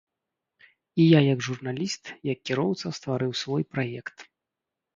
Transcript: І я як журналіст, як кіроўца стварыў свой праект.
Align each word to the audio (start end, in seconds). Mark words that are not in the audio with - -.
І 1.03 1.05
я 1.07 1.19
як 1.33 1.39
журналіст, 1.49 2.11
як 2.31 2.39
кіроўца 2.51 2.87
стварыў 3.01 3.39
свой 3.43 3.63
праект. 3.77 4.17